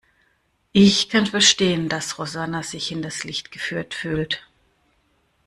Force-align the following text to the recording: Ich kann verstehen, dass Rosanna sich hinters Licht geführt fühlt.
Ich 0.71 1.09
kann 1.09 1.27
verstehen, 1.27 1.87
dass 1.87 2.17
Rosanna 2.17 2.63
sich 2.63 2.87
hinters 2.87 3.23
Licht 3.23 3.51
geführt 3.51 3.93
fühlt. 3.93 4.43